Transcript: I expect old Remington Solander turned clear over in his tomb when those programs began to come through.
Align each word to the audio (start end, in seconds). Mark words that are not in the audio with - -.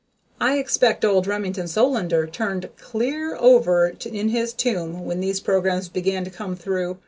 I 0.39 0.57
expect 0.57 1.05
old 1.05 1.27
Remington 1.27 1.67
Solander 1.67 2.25
turned 2.25 2.69
clear 2.75 3.35
over 3.35 3.93
in 4.03 4.29
his 4.29 4.51
tomb 4.51 5.05
when 5.05 5.21
those 5.21 5.39
programs 5.39 5.89
began 5.89 6.25
to 6.25 6.31
come 6.31 6.55
through. 6.55 6.97